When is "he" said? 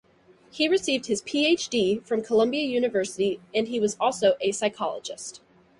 0.49-0.67, 3.67-3.79